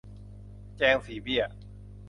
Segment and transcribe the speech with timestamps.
[0.77, 1.43] แจงสี่เบี้ย